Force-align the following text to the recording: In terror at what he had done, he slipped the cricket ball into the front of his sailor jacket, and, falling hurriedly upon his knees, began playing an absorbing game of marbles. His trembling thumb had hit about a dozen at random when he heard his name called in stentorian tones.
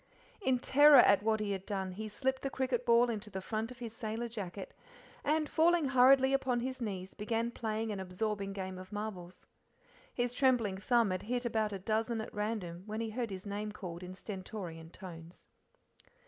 In 0.41 0.57
terror 0.57 0.97
at 0.97 1.21
what 1.21 1.39
he 1.39 1.51
had 1.51 1.63
done, 1.63 1.91
he 1.91 2.07
slipped 2.07 2.41
the 2.41 2.49
cricket 2.49 2.87
ball 2.87 3.07
into 3.07 3.29
the 3.29 3.39
front 3.39 3.69
of 3.69 3.77
his 3.77 3.93
sailor 3.93 4.27
jacket, 4.27 4.73
and, 5.23 5.47
falling 5.47 5.89
hurriedly 5.89 6.33
upon 6.33 6.61
his 6.61 6.81
knees, 6.81 7.13
began 7.13 7.51
playing 7.51 7.91
an 7.91 7.99
absorbing 7.99 8.51
game 8.51 8.79
of 8.79 8.91
marbles. 8.91 9.45
His 10.11 10.33
trembling 10.33 10.77
thumb 10.77 11.11
had 11.11 11.21
hit 11.21 11.45
about 11.45 11.71
a 11.71 11.77
dozen 11.77 12.19
at 12.19 12.33
random 12.33 12.81
when 12.87 12.99
he 12.99 13.11
heard 13.11 13.29
his 13.29 13.45
name 13.45 13.71
called 13.71 14.01
in 14.01 14.15
stentorian 14.15 14.89
tones. 14.89 15.45